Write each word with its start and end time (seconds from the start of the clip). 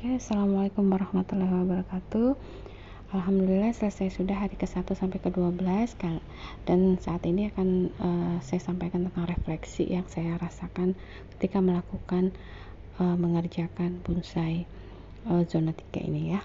Oke, 0.00 0.16
Assalamualaikum 0.16 0.88
warahmatullahi 0.88 1.60
wabarakatuh. 1.60 2.32
Alhamdulillah 3.12 3.68
selesai 3.76 4.16
sudah 4.16 4.32
hari 4.32 4.56
ke-1 4.56 4.88
sampai 4.96 5.20
ke-12 5.20 5.60
dan 6.64 6.96
saat 7.04 7.20
ini 7.28 7.52
akan 7.52 7.92
uh, 8.00 8.36
saya 8.40 8.64
sampaikan 8.64 9.04
tentang 9.04 9.28
refleksi 9.28 9.84
yang 9.92 10.08
saya 10.08 10.40
rasakan 10.40 10.96
ketika 11.36 11.60
melakukan 11.60 12.32
uh, 12.96 13.12
mengerjakan 13.12 14.00
bonsai 14.00 14.64
uh, 15.28 15.44
zona 15.44 15.76
3 15.76 16.08
ini 16.08 16.32
ya. 16.32 16.40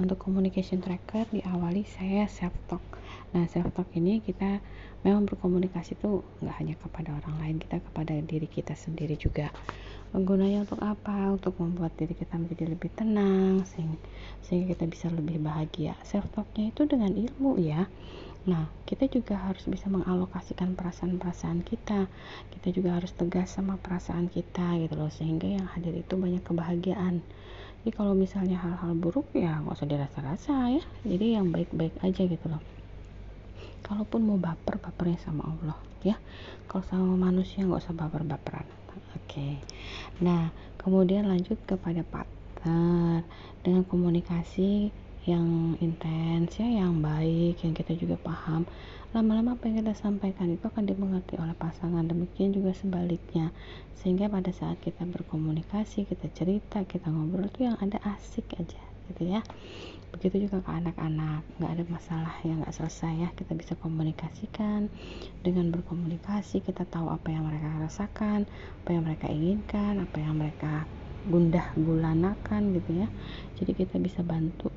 Untuk 0.00 0.16
communication 0.16 0.80
tracker 0.80 1.28
diawali 1.28 1.84
saya 1.84 2.24
self 2.24 2.56
talk. 2.72 2.80
Nah, 3.36 3.44
self 3.52 3.68
talk 3.76 3.92
ini 3.92 4.24
kita 4.24 4.64
memang 5.04 5.28
berkomunikasi 5.28 6.00
itu 6.00 6.24
nggak 6.40 6.56
hanya 6.56 6.74
kepada 6.80 7.20
orang 7.20 7.36
lain, 7.36 7.56
kita 7.60 7.84
kepada 7.84 8.16
diri 8.24 8.48
kita 8.48 8.72
sendiri 8.72 9.20
juga. 9.20 9.52
Gunanya 10.16 10.64
untuk 10.64 10.80
apa? 10.80 11.28
Untuk 11.28 11.60
membuat 11.60 12.00
diri 12.00 12.16
kita 12.16 12.40
menjadi 12.40 12.72
lebih 12.72 12.88
tenang 12.96 13.60
sehingga 13.68 14.72
kita 14.72 14.88
bisa 14.88 15.12
lebih 15.12 15.36
bahagia. 15.36 15.92
Self 16.00 16.32
talknya 16.32 16.72
itu 16.72 16.88
dengan 16.88 17.12
ilmu 17.12 17.60
ya. 17.60 17.84
Nah 18.48 18.72
kita 18.88 19.04
juga 19.04 19.36
harus 19.36 19.68
bisa 19.68 19.92
mengalokasikan 19.92 20.80
perasaan-perasaan 20.80 21.60
kita. 21.60 22.08
Kita 22.56 22.72
juga 22.72 22.96
harus 22.96 23.12
tegas 23.12 23.52
sama 23.52 23.76
perasaan 23.76 24.32
kita 24.32 24.80
gitu 24.80 24.96
loh 24.96 25.12
sehingga 25.12 25.44
yang 25.44 25.68
hadir 25.68 25.92
itu 25.92 26.16
banyak 26.16 26.40
kebahagiaan 26.40 27.20
jadi 27.80 27.96
kalau 27.96 28.12
misalnya 28.12 28.60
hal-hal 28.60 28.92
buruk 28.92 29.32
ya 29.32 29.56
nggak 29.64 29.72
usah 29.72 29.88
dirasa-rasa 29.88 30.68
ya. 30.68 30.84
Jadi 31.00 31.32
yang 31.32 31.48
baik-baik 31.48 31.96
aja 32.04 32.28
gitu 32.28 32.46
loh. 32.52 32.60
Kalaupun 33.80 34.20
mau 34.20 34.36
baper 34.36 34.76
bapernya 34.76 35.16
sama 35.24 35.48
Allah 35.48 35.80
ya. 36.04 36.20
Kalau 36.68 36.84
sama 36.84 37.16
manusia 37.16 37.64
nggak 37.64 37.80
usah 37.80 37.96
baper-baperan. 37.96 38.68
Oke. 39.16 39.56
Nah, 40.20 40.52
kemudian 40.76 41.24
lanjut 41.24 41.56
kepada 41.64 42.04
partner. 42.04 43.24
Dengan 43.64 43.88
komunikasi 43.88 44.92
yang 45.28 45.76
intens 45.84 46.56
ya, 46.56 46.68
yang 46.84 47.04
baik, 47.04 47.60
yang 47.60 47.76
kita 47.76 47.92
juga 47.96 48.16
paham. 48.20 48.64
Lama-lama 49.10 49.58
apa 49.58 49.66
yang 49.68 49.84
kita 49.84 49.98
sampaikan 49.98 50.48
itu 50.54 50.64
akan 50.64 50.86
dimengerti 50.86 51.36
oleh 51.36 51.52
pasangan. 51.58 52.06
Demikian 52.06 52.54
juga 52.54 52.72
sebaliknya. 52.72 53.50
Sehingga 54.00 54.30
pada 54.30 54.48
saat 54.54 54.80
kita 54.80 55.04
berkomunikasi, 55.04 56.08
kita 56.08 56.30
cerita, 56.32 56.86
kita 56.88 57.10
ngobrol 57.10 57.50
itu 57.50 57.68
yang 57.68 57.76
ada 57.82 58.00
asik 58.06 58.48
aja 58.56 58.80
gitu 59.10 59.26
ya 59.26 59.42
begitu 60.10 60.46
juga 60.46 60.62
ke 60.62 60.70
anak-anak 60.70 61.42
nggak 61.58 61.70
ada 61.70 61.84
masalah 61.86 62.34
yang 62.42 62.62
nggak 62.62 62.74
selesai 62.74 63.26
ya 63.26 63.28
kita 63.34 63.54
bisa 63.54 63.78
komunikasikan 63.78 64.90
dengan 65.46 65.70
berkomunikasi 65.70 66.62
kita 66.62 66.82
tahu 66.86 67.10
apa 67.10 67.30
yang 67.30 67.46
mereka 67.46 67.70
rasakan 67.78 68.46
apa 68.82 68.88
yang 68.90 69.02
mereka 69.06 69.26
inginkan 69.30 70.02
apa 70.02 70.16
yang 70.18 70.34
mereka 70.34 70.86
gundah 71.30 71.66
gulanakan 71.78 72.74
gitu 72.74 73.06
ya 73.06 73.08
jadi 73.62 73.70
kita 73.86 73.96
bisa 74.02 74.26
bantu 74.26 74.70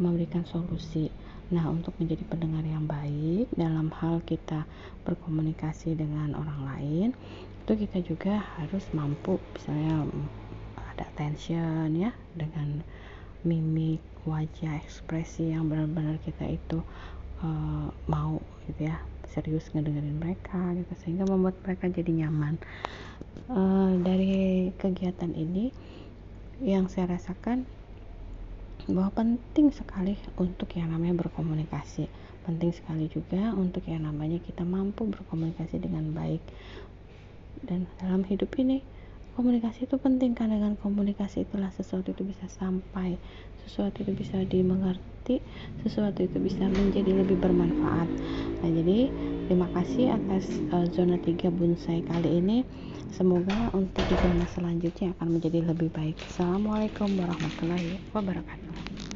memberikan 0.00 0.44
solusi. 0.48 1.12
Nah 1.52 1.68
untuk 1.68 1.92
menjadi 2.00 2.24
pendengar 2.24 2.64
yang 2.64 2.88
baik 2.88 3.52
dalam 3.52 3.92
hal 4.00 4.24
kita 4.24 4.64
berkomunikasi 5.04 5.92
dengan 5.98 6.32
orang 6.32 6.60
lain 6.64 7.08
itu 7.62 7.86
kita 7.86 7.98
juga 8.02 8.42
harus 8.58 8.82
mampu 8.90 9.38
misalnya 9.54 10.02
ada 10.90 11.06
tension 11.14 11.94
ya 11.94 12.10
dengan 12.34 12.82
mimik 13.46 14.02
wajah 14.26 14.82
ekspresi 14.82 15.54
yang 15.54 15.70
benar-benar 15.70 16.18
kita 16.26 16.58
itu 16.58 16.82
uh, 17.42 17.86
mau 18.10 18.42
gitu 18.66 18.90
ya 18.90 18.98
serius 19.30 19.70
ngedengerin 19.72 20.18
mereka 20.18 20.58
gitu 20.74 20.92
sehingga 21.02 21.24
membuat 21.26 21.56
mereka 21.64 21.88
jadi 21.88 22.26
nyaman. 22.26 22.58
Uh, 23.48 23.96
dari 24.04 24.70
kegiatan 24.76 25.32
ini 25.32 25.72
yang 26.62 26.86
saya 26.86 27.16
rasakan 27.18 27.66
bahwa 28.90 29.10
penting 29.14 29.70
sekali 29.70 30.18
untuk 30.38 30.74
yang 30.74 30.90
namanya 30.90 31.22
berkomunikasi. 31.26 32.10
Penting 32.42 32.74
sekali 32.74 33.06
juga 33.06 33.54
untuk 33.54 33.86
yang 33.86 34.02
namanya 34.02 34.42
kita 34.42 34.66
mampu 34.66 35.06
berkomunikasi 35.06 35.78
dengan 35.78 36.10
baik. 36.10 36.42
Dan 37.62 37.86
dalam 38.02 38.26
hidup 38.26 38.50
ini 38.58 38.82
komunikasi 39.38 39.86
itu 39.88 39.96
penting 39.96 40.34
karena 40.34 40.60
dengan 40.60 40.74
komunikasi 40.76 41.46
itulah 41.46 41.70
sesuatu 41.72 42.12
itu 42.12 42.26
bisa 42.26 42.44
sampai 42.50 43.16
sesuatu 43.64 44.04
itu 44.04 44.12
bisa 44.12 44.42
dimengerti 44.44 45.40
sesuatu 45.86 46.20
itu 46.20 46.36
bisa 46.42 46.66
menjadi 46.68 47.22
lebih 47.24 47.40
bermanfaat 47.40 48.10
nah 48.62 48.70
jadi 48.70 49.10
terima 49.50 49.66
kasih 49.74 50.14
atas 50.14 50.46
uh, 50.70 50.86
zona 50.94 51.18
3 51.18 51.50
bonsai 51.50 52.06
kali 52.06 52.38
ini. 52.38 52.58
Semoga 53.12 53.68
untuk 53.76 54.08
di 54.08 54.16
zona 54.16 54.48
selanjutnya 54.48 55.12
akan 55.18 55.36
menjadi 55.36 55.68
lebih 55.68 55.92
baik. 55.92 56.16
Assalamualaikum 56.32 57.12
warahmatullahi 57.12 58.00
wabarakatuh 58.16 59.11